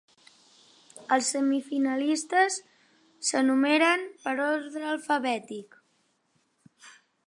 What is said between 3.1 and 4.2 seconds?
s'enumeren